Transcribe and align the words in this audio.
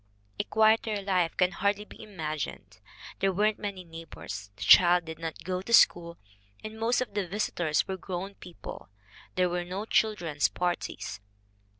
A 0.39 0.43
quieter 0.45 0.99
life 1.03 1.37
can 1.37 1.51
hardly 1.51 1.85
be 1.85 2.01
imagined. 2.01 2.79
There 3.19 3.31
weren't 3.31 3.59
many 3.59 3.83
neighbors, 3.83 4.49
the 4.55 4.63
children 4.63 5.05
did 5.05 5.19
not 5.19 5.43
go 5.43 5.61
to 5.61 5.73
school, 5.73 6.17
most 6.67 7.01
of 7.01 7.13
the 7.13 7.27
visitors 7.27 7.87
were 7.87 7.97
grown 7.97 8.33
people, 8.33 8.89
there 9.35 9.47
were 9.47 9.63
no 9.63 9.85
children's 9.85 10.47
parties. 10.47 11.19